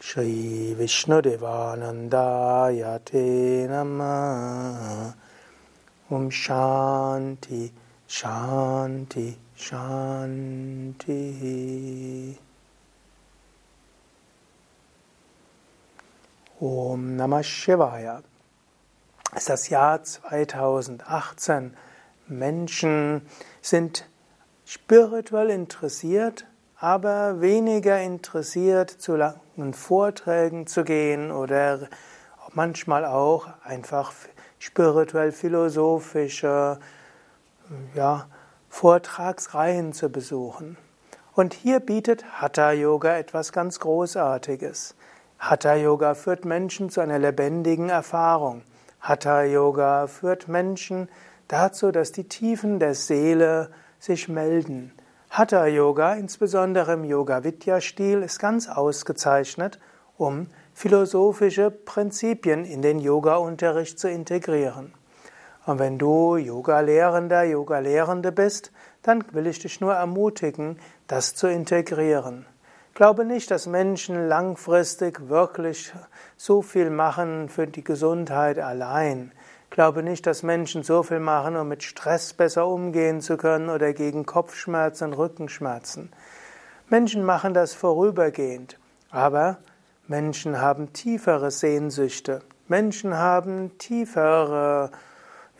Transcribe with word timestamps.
Shri 0.00 0.74
Vishnudevanandaya 0.76 2.98
Te 3.04 3.68
Namah. 3.68 5.14
Om 6.10 6.30
Shanti 6.30 7.70
Shanti 8.08 9.36
Shanti. 9.56 11.06
Om 16.60 17.16
Namah 17.16 17.44
Shivaya. 17.44 18.20
Es 19.32 19.42
ist 19.42 19.48
das 19.48 19.68
Jahr 19.68 20.02
2018. 20.02 21.76
Menschen 22.26 23.22
sind 23.62 24.06
spirituell 24.66 25.48
interessiert, 25.50 26.44
aber 26.78 27.40
weniger 27.40 28.00
interessiert, 28.02 28.90
zu 28.90 29.16
langen 29.16 29.72
Vorträgen 29.72 30.66
zu 30.66 30.84
gehen 30.84 31.30
oder 31.30 31.88
manchmal 32.52 33.04
auch 33.04 33.46
einfach 33.64 34.12
spirituell 34.58 35.32
philosophische 35.32 36.78
ja, 37.94 38.26
Vortragsreihen 38.68 39.92
zu 39.92 40.10
besuchen. 40.10 40.76
Und 41.34 41.54
hier 41.54 41.80
bietet 41.80 42.24
Hatha 42.40 42.72
Yoga 42.72 43.16
etwas 43.16 43.52
ganz 43.52 43.78
Großartiges. 43.78 44.94
Hatha 45.38 45.74
Yoga 45.74 46.14
führt 46.14 46.44
Menschen 46.44 46.90
zu 46.90 47.00
einer 47.00 47.18
lebendigen 47.18 47.88
Erfahrung. 47.88 48.62
Hatha 49.00 49.42
Yoga 49.42 50.06
führt 50.08 50.48
Menschen 50.48 51.08
dazu, 51.46 51.92
dass 51.92 52.10
die 52.10 52.24
Tiefen 52.24 52.80
der 52.80 52.94
Seele 52.94 53.70
sich 54.06 54.28
melden. 54.28 54.92
Hatha 55.30 55.66
Yoga, 55.66 56.14
insbesondere 56.14 56.94
im 56.94 57.04
Yoga 57.04 57.42
Vidya 57.42 57.80
Stil, 57.80 58.22
ist 58.22 58.38
ganz 58.38 58.68
ausgezeichnet, 58.68 59.80
um 60.16 60.46
philosophische 60.72 61.70
Prinzipien 61.72 62.64
in 62.64 62.82
den 62.82 63.00
Yoga 63.00 63.36
Unterricht 63.36 63.98
zu 63.98 64.08
integrieren. 64.08 64.94
Und 65.66 65.80
wenn 65.80 65.98
du 65.98 66.36
Yoga 66.36 66.80
Lehrender, 66.80 67.42
Yoga 67.42 67.80
Lehrende 67.80 68.30
bist, 68.30 68.70
dann 69.02 69.24
will 69.32 69.48
ich 69.48 69.58
dich 69.58 69.80
nur 69.80 69.94
ermutigen, 69.94 70.78
das 71.08 71.34
zu 71.34 71.48
integrieren. 71.48 72.46
Glaube 72.94 73.24
nicht, 73.24 73.50
dass 73.50 73.66
Menschen 73.66 74.28
langfristig 74.28 75.28
wirklich 75.28 75.92
so 76.36 76.62
viel 76.62 76.90
machen 76.90 77.48
für 77.48 77.66
die 77.66 77.84
Gesundheit 77.84 78.60
allein. 78.60 79.32
Glaube 79.70 80.02
nicht, 80.02 80.26
dass 80.26 80.42
Menschen 80.42 80.82
so 80.82 81.02
viel 81.02 81.20
machen, 81.20 81.56
um 81.56 81.68
mit 81.68 81.82
Stress 81.82 82.32
besser 82.32 82.66
umgehen 82.66 83.20
zu 83.20 83.36
können 83.36 83.68
oder 83.68 83.92
gegen 83.92 84.24
Kopfschmerzen 84.24 85.12
Rückenschmerzen. 85.12 86.12
Menschen 86.88 87.24
machen 87.24 87.52
das 87.52 87.74
vorübergehend, 87.74 88.78
aber 89.10 89.58
Menschen 90.06 90.60
haben 90.60 90.92
tiefere 90.92 91.50
Sehnsüchte. 91.50 92.42
Menschen 92.68 93.16
haben 93.16 93.76
tiefere, 93.78 94.90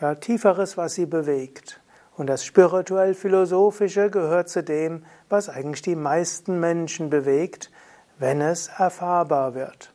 ja, 0.00 0.14
tieferes, 0.14 0.76
was 0.76 0.94
sie 0.94 1.06
bewegt. 1.06 1.80
Und 2.16 2.28
das 2.28 2.44
spirituell-philosophische 2.44 4.08
gehört 4.10 4.48
zu 4.48 4.62
dem, 4.62 5.04
was 5.28 5.48
eigentlich 5.48 5.82
die 5.82 5.96
meisten 5.96 6.60
Menschen 6.60 7.10
bewegt, 7.10 7.70
wenn 8.18 8.40
es 8.40 8.68
erfahrbar 8.68 9.54
wird. 9.54 9.92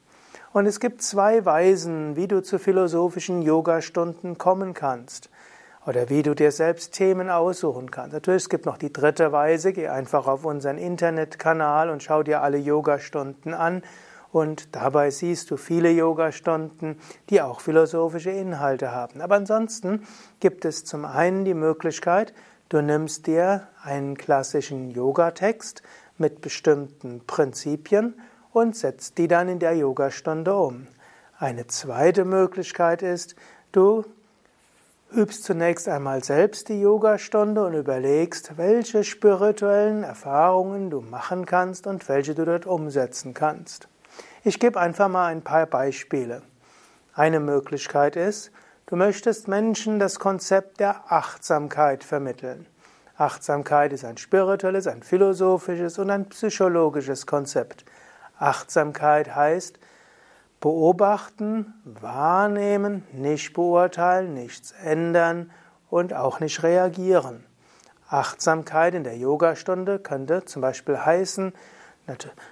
Und 0.54 0.66
es 0.66 0.82
gibt 0.82 1.02
zwei 1.02 1.46
Weisen, 1.46 2.18
wie 2.18 2.28
du 2.28 2.44
zu 2.44 2.60
philosophischen 2.60 3.42
Yogastunden 3.42 4.38
kommen 4.38 4.74
kannst. 4.74 5.30
Oder 5.86 6.10
wie 6.10 6.24
du 6.24 6.36
dir 6.36 6.52
selbst 6.52 6.94
Themen 6.94 7.30
aussuchen 7.30 7.90
kannst. 7.90 8.14
Natürlich, 8.14 8.44
es 8.44 8.50
gibt 8.50 8.66
noch 8.66 8.78
die 8.78 8.92
dritte 8.92 9.32
Weise. 9.32 9.72
Geh 9.72 9.88
einfach 9.88 10.28
auf 10.28 10.44
unseren 10.44 10.78
Internetkanal 10.78 11.90
und 11.90 12.04
schau 12.04 12.22
dir 12.22 12.42
alle 12.42 12.58
Yogastunden 12.58 13.54
an. 13.54 13.82
Und 14.32 14.76
dabei 14.76 15.10
siehst 15.10 15.52
du 15.52 15.58
viele 15.58 15.90
Yogastunden, 15.90 17.00
die 17.30 17.42
auch 17.42 17.62
philosophische 17.62 18.32
Inhalte 18.32 18.92
haben. 18.92 19.22
Aber 19.22 19.36
ansonsten 19.36 20.06
gibt 20.40 20.66
es 20.66 20.84
zum 20.84 21.06
einen 21.06 21.46
die 21.46 21.54
Möglichkeit, 21.54 22.34
du 22.70 22.82
nimmst 22.82 23.26
dir 23.28 23.68
einen 23.84 24.18
klassischen 24.18 24.92
Yogatext 24.92 25.82
mit 26.18 26.42
bestimmten 26.42 27.22
Prinzipien 27.26 28.16
und 28.54 28.76
setzt 28.76 29.18
die 29.18 29.28
dann 29.28 29.50
in 29.50 29.60
der 29.60 29.76
Yogastunde 29.76 30.56
um. 30.56 30.88
Eine 31.38 31.68
zweite 31.68 32.26
Möglichkeit 32.26 33.02
ist, 33.02 33.36
du 33.72 34.06
übst 35.14 35.44
zunächst 35.44 35.90
einmal 35.90 36.24
selbst 36.24 36.70
die 36.70 36.80
Yogastunde 36.80 37.66
und 37.66 37.74
überlegst, 37.74 38.58
welche 38.58 39.04
spirituellen 39.04 40.04
Erfahrungen 40.04 40.90
du 40.90 41.02
machen 41.02 41.46
kannst 41.46 41.88
und 41.88 42.08
welche 42.08 42.36
du 42.36 42.46
dort 42.46 42.66
umsetzen 42.66 43.34
kannst. 43.34 43.88
Ich 44.44 44.60
gebe 44.60 44.80
einfach 44.80 45.10
mal 45.10 45.28
ein 45.28 45.42
paar 45.42 45.66
Beispiele. 45.66 46.42
Eine 47.14 47.40
Möglichkeit 47.40 48.16
ist, 48.16 48.52
du 48.86 48.96
möchtest 48.96 49.48
Menschen 49.48 50.00
das 50.00 50.18
Konzept 50.20 50.80
der 50.80 51.12
Achtsamkeit 51.12 52.04
vermitteln. 52.04 52.66
Achtsamkeit 53.18 53.94
ist 53.94 54.06
ein 54.06 54.18
spirituelles, 54.18 54.88
ein 54.88 55.04
philosophisches 55.04 56.00
und 56.00 56.10
ein 56.10 56.30
psychologisches 56.30 57.28
Konzept. 57.28 57.86
Achtsamkeit 58.42 59.36
heißt 59.36 59.80
beobachten, 60.60 61.74
wahrnehmen, 61.84 63.06
nicht 63.12 63.54
beurteilen, 63.54 64.34
nichts 64.34 64.72
ändern 64.72 65.52
und 65.90 66.14
auch 66.14 66.40
nicht 66.40 66.64
reagieren. 66.64 67.46
Achtsamkeit 68.08 68.94
in 68.94 69.04
der 69.04 69.18
Yogastunde 69.18 70.00
könnte 70.00 70.46
zum 70.46 70.62
Beispiel 70.62 70.98
heißen, 70.98 71.54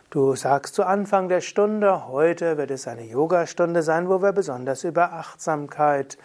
du 0.09 0.35
sagst 0.35 0.75
zu 0.75 0.83
Anfang 0.85 1.27
der 1.27 1.41
Stunde, 1.41 2.07
heute 2.07 2.57
wird 2.57 2.71
es 2.71 2.87
eine 2.87 3.03
Yogastunde 3.03 3.83
sein, 3.83 4.07
wo 4.07 4.21
wir 4.21 4.31
besonders 4.31 4.83
über 4.83 5.13
Achtsamkeit, 5.13 6.17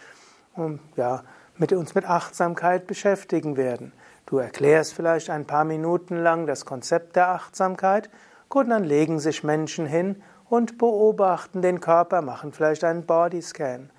ja, 0.96 1.25
mit 1.56 1.72
uns 1.72 1.94
mit 1.94 2.08
Achtsamkeit 2.08 2.87
beschäftigen 2.87 3.56
werden. 3.56 3.93
Du 4.26 4.38
erklärst 4.38 4.94
vielleicht 4.94 5.31
ein 5.31 5.46
paar 5.46 5.64
Minuten 5.64 6.16
lang 6.16 6.46
das 6.46 6.64
Konzept 6.64 7.16
der 7.16 7.31
Achtsamkeit 7.31 8.08
Gut, 8.54 8.70
dann 8.70 8.84
legen 8.84 9.18
sich 9.18 9.42
Menschen 9.42 9.84
hin 9.84 10.22
und 10.48 10.78
beobachten 10.78 11.60
den 11.60 11.80
Körper, 11.80 12.22
machen 12.22 12.52
vielleicht 12.52 12.84
einen 12.84 13.04
Bodyscan. 13.04 13.90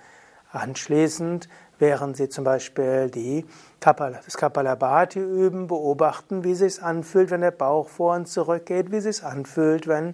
Anschließend, 0.50 1.50
während 1.78 2.16
sie 2.16 2.30
zum 2.30 2.46
Beispiel 2.46 3.10
die 3.10 3.46
Kapala, 3.82 4.22
das 4.24 4.38
Kapalabhati 4.38 5.20
üben, 5.20 5.68
beobachten, 5.68 6.46
wie 6.46 6.54
es 6.54 6.60
sich 6.60 6.82
anfühlt, 6.82 7.32
wenn 7.32 7.42
der 7.42 7.52
Bauch 7.52 7.90
vor 7.90 8.16
und 8.16 8.30
zurück 8.30 8.68
geht, 8.68 8.94
wie 8.94 8.96
es 8.96 9.04
sich 9.04 9.26
anfühlt, 9.26 9.90
wenn 9.90 10.14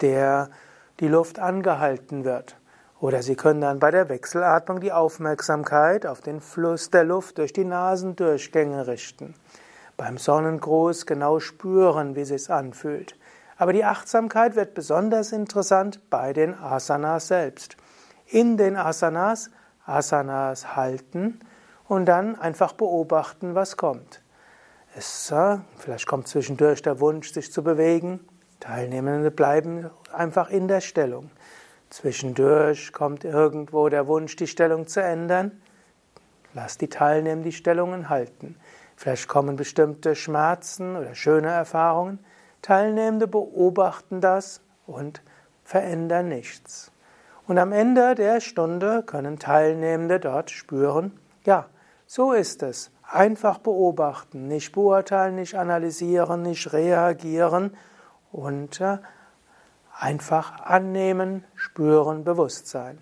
der 0.00 0.50
die 0.98 1.06
Luft 1.06 1.38
angehalten 1.38 2.24
wird. 2.24 2.56
Oder 2.98 3.22
Sie 3.22 3.36
können 3.36 3.60
dann 3.60 3.78
bei 3.78 3.92
der 3.92 4.08
Wechselatmung 4.08 4.80
die 4.80 4.90
Aufmerksamkeit 4.90 6.06
auf 6.06 6.20
den 6.22 6.40
Fluss 6.40 6.90
der 6.90 7.04
Luft 7.04 7.38
durch 7.38 7.52
die 7.52 7.64
Nasendurchgänge 7.64 8.88
richten. 8.88 9.34
Beim 9.96 10.18
Sonnengruß 10.18 11.06
genau 11.06 11.38
spüren, 11.38 12.16
wie 12.16 12.22
es 12.22 12.30
sich 12.30 12.50
anfühlt. 12.50 13.14
Aber 13.56 13.72
die 13.72 13.84
Achtsamkeit 13.84 14.54
wird 14.54 14.74
besonders 14.74 15.32
interessant 15.32 16.10
bei 16.10 16.32
den 16.32 16.54
Asanas 16.54 17.28
selbst. 17.28 17.76
In 18.26 18.56
den 18.56 18.76
Asanas 18.76 19.50
Asanas 19.86 20.76
halten 20.76 21.40
und 21.86 22.06
dann 22.06 22.36
einfach 22.36 22.72
beobachten, 22.72 23.54
was 23.54 23.76
kommt. 23.76 24.22
Es, 24.96 25.30
äh, 25.30 25.58
vielleicht 25.78 26.06
kommt 26.06 26.26
zwischendurch 26.28 26.82
der 26.82 27.00
Wunsch, 27.00 27.32
sich 27.32 27.52
zu 27.52 27.62
bewegen. 27.62 28.20
Teilnehmende 28.60 29.30
bleiben 29.30 29.90
einfach 30.12 30.50
in 30.50 30.68
der 30.68 30.80
Stellung. 30.80 31.30
Zwischendurch 31.90 32.92
kommt 32.92 33.24
irgendwo 33.24 33.88
der 33.88 34.08
Wunsch, 34.08 34.34
die 34.36 34.48
Stellung 34.48 34.86
zu 34.86 35.02
ändern. 35.02 35.62
Lass 36.52 36.78
die 36.78 36.88
Teilnehmer 36.88 37.42
die 37.42 37.52
Stellungen 37.52 38.08
halten. 38.08 38.56
Vielleicht 38.96 39.28
kommen 39.28 39.56
bestimmte 39.56 40.16
Schmerzen 40.16 40.96
oder 40.96 41.14
schöne 41.14 41.48
Erfahrungen. 41.48 42.18
Teilnehmende 42.62 43.26
beobachten 43.26 44.20
das 44.20 44.60
und 44.86 45.22
verändern 45.64 46.28
nichts. 46.28 46.90
Und 47.46 47.58
am 47.58 47.72
Ende 47.72 48.14
der 48.14 48.40
Stunde 48.40 49.02
können 49.04 49.38
Teilnehmende 49.38 50.18
dort 50.18 50.50
spüren, 50.50 51.18
ja, 51.44 51.66
so 52.06 52.32
ist 52.32 52.62
es. 52.62 52.90
Einfach 53.08 53.58
beobachten, 53.58 54.48
nicht 54.48 54.72
beurteilen, 54.72 55.36
nicht 55.36 55.54
analysieren, 55.54 56.42
nicht 56.42 56.72
reagieren 56.72 57.76
und 58.32 58.80
äh, 58.80 58.98
einfach 59.98 60.60
annehmen, 60.60 61.44
spüren, 61.54 62.24
Bewusstsein. 62.24 62.98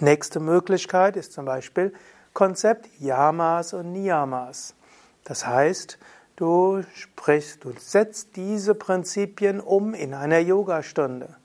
Nächste 0.00 0.40
Möglichkeit 0.40 1.16
ist 1.16 1.32
zum 1.32 1.44
Beispiel 1.44 1.92
Konzept 2.32 2.88
Yamas 2.98 3.74
und 3.74 3.92
Niyamas. 3.92 4.74
Das 5.22 5.46
heißt, 5.46 5.98
du 6.36 6.82
sprichst, 6.94 7.64
du 7.64 7.72
setzt 7.78 8.36
diese 8.36 8.74
Prinzipien 8.74 9.60
um 9.60 9.94
in 9.94 10.14
einer 10.14 10.38
Yogastunde. 10.38 11.36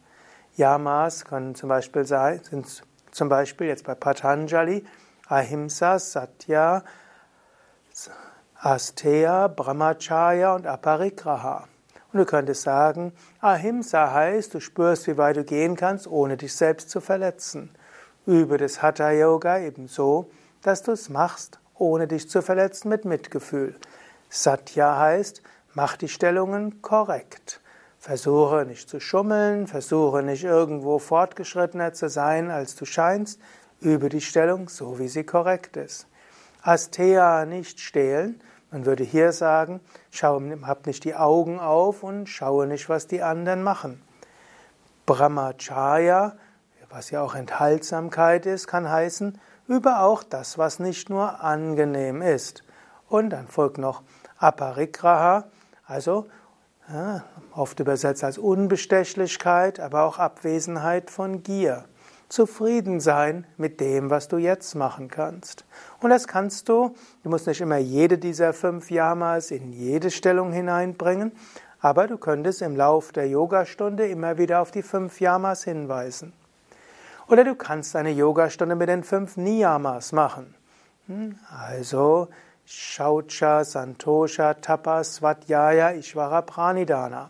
Yamas 0.55 1.25
können 1.25 1.55
zum 1.55 1.69
Beispiel 1.69 2.05
sein, 2.05 2.41
sind 2.43 2.83
zum 3.11 3.29
Beispiel 3.29 3.67
jetzt 3.67 3.85
bei 3.85 3.95
Patanjali 3.95 4.85
Ahimsa, 5.27 5.99
Satya, 5.99 6.83
Asteya, 8.55 9.47
Brahmacharya 9.47 10.55
und 10.55 10.67
Aparigraha. 10.67 11.67
Und 12.11 12.19
du 12.19 12.25
könntest 12.25 12.63
sagen, 12.63 13.13
Ahimsa 13.39 14.11
heißt, 14.11 14.53
du 14.53 14.59
spürst, 14.59 15.07
wie 15.07 15.17
weit 15.17 15.37
du 15.37 15.43
gehen 15.43 15.75
kannst, 15.75 16.07
ohne 16.07 16.37
dich 16.37 16.55
selbst 16.55 16.89
zu 16.89 16.99
verletzen. 16.99 17.69
Übe 18.25 18.57
das 18.57 18.81
Hatha 18.81 19.11
Yoga 19.11 19.59
ebenso, 19.59 20.29
dass 20.61 20.81
du 20.81 20.91
es 20.91 21.09
machst, 21.09 21.59
ohne 21.75 22.07
dich 22.07 22.29
zu 22.29 22.41
verletzen, 22.41 22.89
mit 22.89 23.05
Mitgefühl. 23.05 23.75
Satya 24.29 24.97
heißt, 24.97 25.41
mach 25.73 25.97
die 25.97 26.07
Stellungen 26.07 26.81
korrekt. 26.81 27.61
Versuche 27.97 28.65
nicht 28.65 28.87
zu 28.87 28.99
schummeln, 28.99 29.67
versuche 29.67 30.23
nicht 30.23 30.43
irgendwo 30.43 30.99
fortgeschrittener 30.99 31.93
zu 31.93 32.09
sein, 32.09 32.49
als 32.49 32.75
du 32.75 32.85
scheinst, 32.85 33.39
Übe 33.81 34.09
die 34.09 34.21
Stellung 34.21 34.67
so, 34.67 34.99
wie 34.99 35.07
sie 35.07 35.23
korrekt 35.23 35.77
ist. 35.77 36.07
Astea 36.61 37.45
nicht 37.45 37.79
stehlen. 37.79 38.41
Man 38.71 38.85
würde 38.85 39.03
hier 39.03 39.31
sagen, 39.31 39.79
schau, 40.11 40.41
hab 40.63 40.85
nicht 40.85 41.05
die 41.05 41.15
Augen 41.15 41.59
auf 41.59 42.03
und 42.03 42.27
schaue 42.27 42.67
nicht, 42.67 42.89
was 42.89 43.07
die 43.07 43.23
anderen 43.23 43.63
machen. 43.63 44.01
Brahmacharya, 45.05 46.35
was 46.89 47.09
ja 47.09 47.21
auch 47.21 47.35
Enthaltsamkeit 47.35 48.45
ist, 48.45 48.67
kann 48.67 48.89
heißen, 48.89 49.39
übe 49.67 49.99
auch 49.99 50.23
das, 50.23 50.57
was 50.57 50.79
nicht 50.79 51.09
nur 51.09 51.41
angenehm 51.41 52.21
ist. 52.21 52.63
Und 53.09 53.31
dann 53.31 53.47
folgt 53.47 53.77
noch 53.77 54.03
Aparigraha, 54.37 55.45
also 55.85 56.27
ja, 56.91 57.23
oft 57.55 57.79
übersetzt 57.79 58.23
als 58.23 58.37
Unbestechlichkeit, 58.37 59.79
aber 59.79 60.03
auch 60.03 60.17
Abwesenheit 60.17 61.11
von 61.11 61.43
Gier 61.43 61.85
zufrieden 62.29 62.99
sein 62.99 63.45
mit 63.57 63.79
dem, 63.79 64.09
was 64.09 64.27
du 64.27 64.37
jetzt 64.37 64.75
machen 64.75 65.09
kannst. 65.09 65.65
Und 65.99 66.11
das 66.11 66.27
kannst 66.27 66.69
du, 66.69 66.95
du 67.23 67.29
musst 67.29 67.47
nicht 67.47 67.61
immer 67.61 67.77
jede 67.77 68.17
dieser 68.17 68.53
fünf 68.53 68.91
Yamas 68.91 69.51
in 69.51 69.71
jede 69.73 70.11
Stellung 70.11 70.51
hineinbringen, 70.51 71.31
aber 71.81 72.07
du 72.07 72.17
könntest 72.17 72.61
im 72.61 72.75
Lauf 72.75 73.11
der 73.11 73.27
Yogastunde 73.27 74.07
immer 74.07 74.37
wieder 74.37 74.61
auf 74.61 74.71
die 74.71 74.83
fünf 74.83 75.19
Yamas 75.19 75.63
hinweisen. 75.63 76.33
Oder 77.27 77.43
du 77.43 77.55
kannst 77.55 77.95
eine 77.95 78.11
Yogastunde 78.11 78.75
mit 78.75 78.89
den 78.89 79.03
fünf 79.03 79.37
Niyamas 79.37 80.11
machen. 80.11 80.55
Hm, 81.07 81.37
also 81.55 82.27
Shaucha, 82.69 83.63
Santosha, 83.63 84.53
Tapas, 84.53 85.19
Svadhyaya, 85.19 85.97
Ishvara, 85.97 86.43
Pranidhana. 86.43 87.29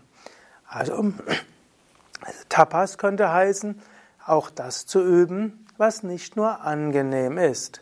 Also, 0.70 0.96
also 2.22 2.40
Tapas 2.50 2.98
könnte 2.98 3.32
heißen, 3.32 3.82
auch 4.28 4.50
das 4.50 4.86
zu 4.86 5.02
üben, 5.02 5.66
was 5.78 6.04
nicht 6.04 6.36
nur 6.36 6.60
angenehm 6.60 7.38
ist. 7.38 7.82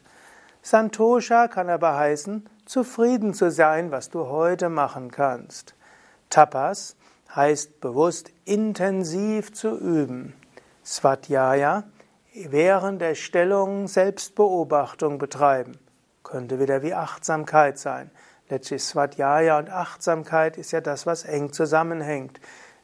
Santosha 0.62 1.48
kann 1.48 1.68
aber 1.71 1.98
heißen, 1.98 2.48
zufrieden 2.68 3.33
zu 3.33 3.50
sein, 3.50 3.89
was 3.89 4.12
du 4.12 4.27
heute 4.27 4.69
machen 4.69 5.09
kannst. 5.09 5.74
Tapas 6.30 6.95
heißt 7.36 7.81
bewusst 7.81 8.30
intensiv 8.45 9.51
zu 9.51 9.75
üben. 9.75 10.33
Svadhyaya 10.86 11.86
während 12.36 13.01
der 13.01 13.15
Stellung 13.15 13.88
Selbstbeobachtung 13.88 15.18
betreiben. 15.18 15.80
Könnte 16.27 16.59
wieder 16.59 16.83
wie 16.83 16.94
Achtsamkeit 16.94 17.79
sein. 17.79 18.12
Letztlich 18.50 18.83
Svadhyaya 18.83 19.59
und 19.59 19.69
Achtsamkeit 19.69 20.57
ist 20.57 20.74
ja 20.74 20.81
das, 20.81 21.06
was 21.06 21.24
eng 21.24 21.53
zusammenhängt. 21.53 22.41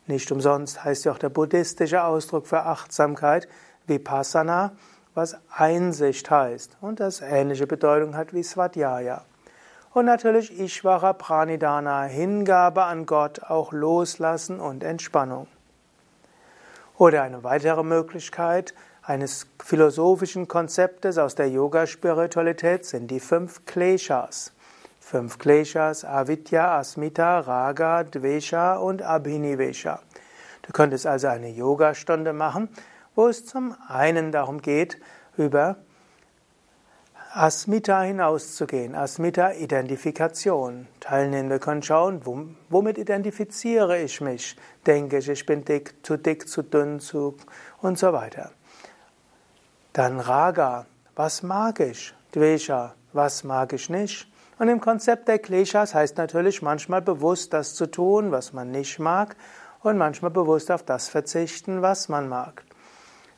Nicht 0.07 0.31
umsonst 0.31 0.86
heißt 0.86 1.04
ja 1.04 1.12
auch 1.12 1.18
der 1.18 1.28
buddhistische 1.28 2.06
Ausdruck 2.06 2.48
für 2.48 2.62
Achtsamkeit 2.62 3.50
Vipassana, 3.86 4.72
was 5.13 5.36
Einsicht 5.51 6.31
heißt 6.31 6.78
und 6.80 7.01
das 7.01 7.19
ähnliche 7.19 7.68
Bedeutung 7.68 8.16
hat 8.16 8.34
wie 8.34 8.44
Svadhyaya. 8.44 9.25
Und 9.94 10.06
natürlich 10.06 10.57
Ishvara 10.57 11.12
Pranidhana, 11.12 12.04
Hingabe 12.04 12.84
an 12.84 13.06
Gott, 13.06 13.44
auch 13.44 13.74
Loslassen 13.74 14.62
und 14.62 14.86
Entspannung. 14.86 15.48
Oder 16.98 17.24
eine 17.24 17.44
weitere 17.44 17.84
Möglichkeit 17.84 18.74
eines 19.05 19.48
philosophischen 19.62 20.48
Konzeptes 20.48 21.17
aus 21.17 21.36
der 21.36 21.50
Yoga-Spiritualität 21.50 22.86
sind 22.86 23.12
die 23.12 23.19
fünf 23.19 23.65
Kleshas. 23.65 24.53
Fünf 25.01 25.38
Kleshas, 25.38 26.05
Avidya, 26.05 26.79
Asmita, 26.79 27.39
Raga, 27.39 28.03
Dvesha 28.03 28.77
und 28.77 29.01
Abhinivesha. 29.01 30.00
Du 30.62 30.72
könntest 30.72 31.05
also 31.05 31.27
eine 31.27 31.50
Yogastunde 31.50 32.31
machen, 32.31 32.69
wo 33.15 33.27
es 33.27 33.45
zum 33.45 33.75
einen 33.89 34.31
darum 34.31 34.62
geht, 34.62 34.98
über 35.36 35.75
Asmita 37.33 38.01
hinauszugehen. 38.03 38.95
Asmita 38.95 39.51
Identifikation. 39.51 40.88
Teilnehmende 41.01 41.60
können 41.60 41.83
schauen, 41.83 42.22
womit 42.69 42.98
identifiziere 42.98 44.01
ich 44.01 44.22
mich? 44.22 44.55
Denke 44.86 45.17
ich, 45.17 45.27
ich 45.27 45.45
bin 45.45 45.65
dick, 45.65 45.95
zu 46.03 46.15
dick, 46.15 46.48
zu 46.48 46.62
dünn, 46.62 47.01
zu 47.01 47.36
und 47.81 48.00
so 48.00 48.13
weiter. 48.13 48.51
Dann 49.94 50.20
Raga. 50.20 50.88
Was 51.16 51.44
mag 51.44 51.80
ich? 51.80 52.16
Dvesha. 52.34 52.96
Was 53.12 53.44
mag 53.44 53.74
ich 53.74 53.92
nicht? 53.92 54.28
Und 54.58 54.68
im 54.68 54.82
Konzept 54.82 55.28
der 55.28 55.38
Kleshas 55.38 55.94
heißt 55.94 56.18
natürlich 56.18 56.64
manchmal 56.64 57.04
bewusst 57.04 57.54
das 57.54 57.76
zu 57.76 57.86
tun, 57.86 58.32
was 58.32 58.54
man 58.54 58.72
nicht 58.72 58.98
mag, 58.98 59.36
und 59.84 60.00
manchmal 60.00 60.32
bewusst 60.32 60.72
auf 60.72 60.82
das 60.82 61.10
verzichten, 61.10 61.84
was 61.84 62.10
man 62.10 62.28
mag. 62.28 62.64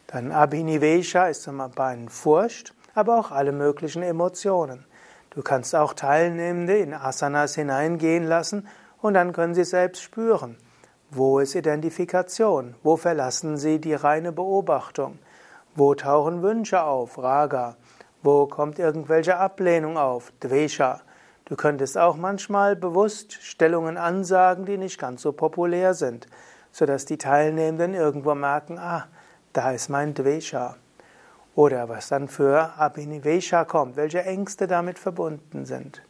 Dann 0.07 0.31
Abhinivesha 0.31 1.27
ist 1.27 1.43
zum 1.43 1.57
Beispiel 1.57 2.09
Furcht, 2.09 2.73
aber 2.93 3.19
auch 3.19 3.31
alle 3.31 3.51
möglichen 3.51 4.01
Emotionen. 4.01 4.85
Du 5.31 5.41
kannst 5.41 5.75
auch 5.75 5.93
Teilnehmende 5.93 6.77
in 6.77 6.93
Asanas 6.93 7.55
hineingehen 7.55 8.23
lassen 8.23 8.65
und 9.01 9.15
dann 9.15 9.33
können 9.33 9.55
sie 9.55 9.65
selbst 9.65 10.03
spüren. 10.03 10.55
Wo 11.11 11.39
ist 11.39 11.53
Identifikation? 11.53 12.75
Wo 12.81 12.95
verlassen 12.95 13.57
sie 13.57 13.81
die 13.81 13.93
reine 13.93 14.31
Beobachtung? 14.31 15.19
Wo 15.77 15.93
tauchen 15.93 16.41
Wünsche 16.41 16.83
auf? 16.83 17.17
Raga. 17.17 17.75
Wo 18.23 18.47
kommt 18.47 18.79
irgendwelche 18.79 19.35
Ablehnung 19.35 19.97
auf? 19.97 20.31
Dvesha. 20.39 21.01
Du 21.43 21.57
könntest 21.57 21.97
auch 21.97 22.15
manchmal 22.15 22.77
bewusst 22.77 23.33
Stellungen 23.33 23.97
ansagen, 23.97 24.63
die 24.63 24.77
nicht 24.77 24.97
ganz 24.97 25.21
so 25.21 25.33
populär 25.33 25.93
sind, 25.93 26.27
sodass 26.71 27.03
die 27.03 27.17
Teilnehmenden 27.17 27.93
irgendwo 27.93 28.33
merken, 28.35 28.79
ah, 28.79 29.07
da 29.51 29.71
ist 29.71 29.89
mein 29.89 30.13
Dvesha. 30.13 30.77
Oder 31.55 31.89
was 31.89 32.07
dann 32.07 32.29
für 32.29 32.71
Abhinivesha 32.77 33.65
kommt, 33.65 33.97
welche 33.97 34.23
Ängste 34.23 34.67
damit 34.67 34.97
verbunden 34.97 35.65
sind. 35.65 36.01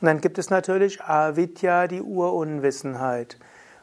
Und 0.00 0.06
dann 0.06 0.20
gibt 0.20 0.36
es 0.36 0.50
natürlich 0.50 1.00
Avidya, 1.04 1.86
die 1.86 2.02
Urunwissenheit. 2.02 3.38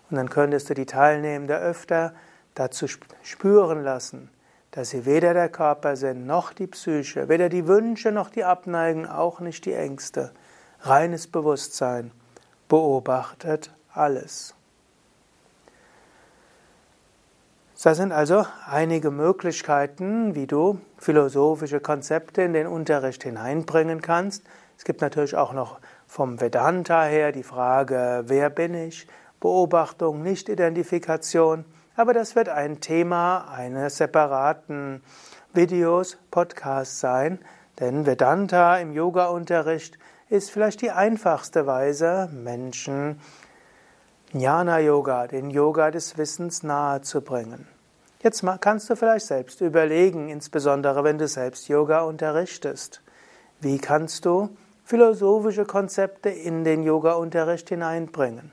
Und 0.10 0.18
dann 0.18 0.30
könntest 0.30 0.70
du 0.70 0.74
die 0.74 0.86
Teilnehmenden 0.86 1.58
öfter 1.58 2.14
dazu 2.56 2.88
spüren 3.24 3.84
lassen, 3.84 4.30
dass 4.74 4.90
sie 4.90 5.06
weder 5.06 5.36
der 5.36 5.50
Körper 5.50 5.96
sind, 5.96 6.26
noch 6.26 6.52
die 6.52 6.66
Psyche, 6.66 7.30
weder 7.30 7.48
die 7.48 7.68
Wünsche 7.68 8.12
noch 8.12 8.32
die 8.32 8.44
Abneigen, 8.44 9.06
auch 9.06 9.40
nicht 9.40 9.66
die 9.66 9.74
Ängste. 9.74 10.32
Reines 10.82 11.28
Bewusstsein 11.28 12.12
beobachtet 12.68 13.72
alles. 13.94 14.56
Das 17.84 17.98
sind 17.98 18.12
also 18.12 18.46
einige 18.66 19.12
Möglichkeiten, 19.12 20.34
wie 20.34 20.48
du 20.48 20.80
philosophische 20.98 21.80
Konzepte 21.80 22.42
in 22.42 22.54
den 22.54 22.66
Unterricht 22.66 23.24
hineinbringen 23.24 24.02
kannst. 24.02 24.44
Es 24.78 24.86
gibt 24.86 25.02
natürlich 25.02 25.36
auch 25.36 25.54
noch 25.54 25.82
vom 26.08 26.42
Vedanta 26.42 27.04
her 27.04 27.32
die 27.32 27.44
Frage, 27.44 28.24
wer 28.26 28.50
bin 28.50 28.74
ich? 28.74 29.06
Beobachtung, 29.40 30.24
Nicht-Identifikation. 30.24 31.66
Aber 31.96 32.14
das 32.14 32.36
wird 32.36 32.50
ein 32.50 32.80
Thema 32.80 33.48
eines 33.54 33.98
separaten 33.98 35.04
Videos, 35.54 36.18
Podcasts 36.32 37.00
sein, 37.00 37.40
denn 37.80 38.08
Vedanta 38.08 38.78
im 38.78 38.94
Yoga-Unterricht 38.94 40.00
ist 40.30 40.50
vielleicht 40.50 40.82
die 40.82 40.90
einfachste 40.90 41.68
Weise, 41.68 42.30
Menschen 42.34 43.20
Jnana-Yoga, 44.32 45.28
den 45.28 45.52
Yoga 45.52 45.92
des 45.92 46.18
Wissens 46.18 46.64
nahezubringen. 46.64 47.68
Jetzt 48.24 48.44
kannst 48.62 48.90
du 48.90 48.96
vielleicht 48.96 49.28
selbst 49.28 49.62
überlegen, 49.62 50.30
insbesondere 50.30 51.04
wenn 51.04 51.20
du 51.20 51.28
selbst 51.28 51.68
Yoga 51.68 52.02
unterrichtest. 52.02 53.04
Wie 53.60 53.78
kannst 53.78 54.26
du 54.26 54.50
philosophische 54.86 55.66
Konzepte 55.66 56.30
in 56.30 56.64
den 56.64 56.82
Yoga-Unterricht 56.82 57.70
hineinbringen? 57.70 58.52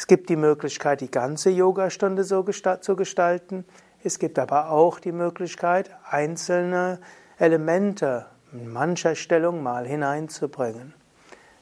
Es 0.00 0.06
gibt 0.06 0.30
die 0.30 0.36
Möglichkeit, 0.36 1.02
die 1.02 1.10
ganze 1.10 1.50
Yogastunde 1.50 2.24
so 2.24 2.42
zu 2.42 2.96
gestalten. 2.96 3.66
Es 4.02 4.18
gibt 4.18 4.38
aber 4.38 4.70
auch 4.70 4.98
die 4.98 5.12
Möglichkeit, 5.12 5.90
einzelne 6.08 7.00
Elemente 7.38 8.24
in 8.50 8.72
mancher 8.72 9.14
Stellung 9.14 9.62
mal 9.62 9.86
hineinzubringen. 9.86 10.94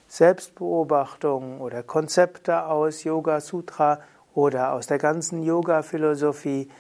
Selbstbeobachtung 0.07 1.61
oder 1.61 1.83
Konzepte 1.83 2.67
aus 2.67 3.03
Yoga 3.03 3.41
Sutra 3.41 3.99
oder 4.37 4.73
aus 4.73 4.87
der 4.87 4.99
ganzen 4.99 5.43
Yoga 5.43 5.83
Philosophie 5.83 6.71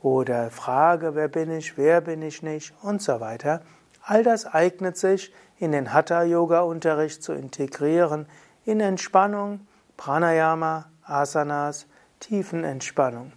oder 0.00 0.50
Frage, 0.50 1.14
wer 1.14 1.28
bin 1.28 1.50
ich, 1.50 1.76
wer 1.76 2.00
bin 2.00 2.22
ich 2.22 2.42
nicht 2.42 2.72
und 2.80 3.02
so 3.02 3.20
weiter. 3.20 3.60
All 4.02 4.22
das 4.22 4.46
eignet 4.46 4.96
sich 4.96 5.30
in 5.58 5.72
den 5.72 5.92
Hatha 5.92 6.22
Yoga 6.22 6.62
Unterricht 6.62 7.22
zu 7.22 7.34
integrieren 7.34 8.24
in 8.64 8.80
Entspannung, 8.80 9.66
Pranayama, 9.98 10.86
Asanas, 11.04 11.86
Tiefenentspannung. 12.20 13.32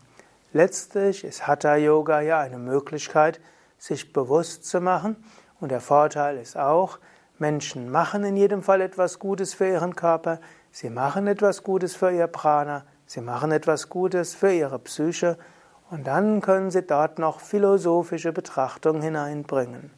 Letztlich 0.54 1.24
ist 1.24 1.48
Hatha 1.48 1.76
Yoga 1.76 2.22
ja 2.22 2.40
eine 2.40 2.58
Möglichkeit, 2.58 3.42
sich 3.78 4.14
bewusst 4.14 4.66
zu 4.66 4.82
machen. 4.82 5.18
Und 5.60 5.70
der 5.70 5.82
Vorteil 5.82 6.38
ist 6.38 6.58
auch, 6.58 7.00
Menschen 7.38 7.92
machen 7.92 8.24
in 8.24 8.38
jedem 8.38 8.64
Fall 8.64 8.82
etwas 8.82 9.20
Gutes 9.20 9.54
für 9.54 9.68
ihren 9.68 9.96
Körper, 9.96 10.40
sie 10.72 10.90
machen 10.90 11.28
etwas 11.28 11.64
Gutes 11.64 11.96
für 11.96 12.12
ihr 12.12 12.28
Prana, 12.28 12.86
sie 13.06 13.22
machen 13.22 13.52
etwas 13.52 13.90
Gutes 13.90 14.34
für 14.34 14.54
ihre 14.54 14.80
Psyche 14.80 15.38
und 15.90 16.08
dann 16.08 16.42
können 16.42 16.72
sie 16.72 16.84
dort 16.84 17.20
noch 17.20 17.42
philosophische 17.42 18.32
Betrachtungen 18.32 19.02
hineinbringen. 19.02 19.92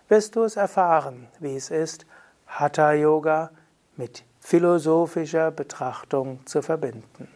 wirst 0.09 0.35
du 0.35 0.45
es 0.45 0.57
erfahren, 0.57 1.29
wie 1.41 1.57
es 1.57 1.71
ist, 1.71 2.07
Hatha 2.47 2.95
Yoga 2.95 3.51
mit 3.97 4.25
philosophischer 4.41 5.51
Betrachtung 5.51 6.41
zu 6.47 6.63
verbinden. 6.63 7.36